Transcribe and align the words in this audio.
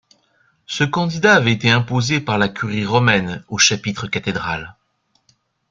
Ce 0.65 0.83
candidat 0.83 1.35
avait 1.35 1.51
été 1.51 1.69
imposé 1.69 2.21
par 2.21 2.39
la 2.39 2.49
Curie 2.49 2.87
romaine 2.87 3.43
au 3.49 3.59
chapitre 3.59 4.07
cathédral. 4.07 4.75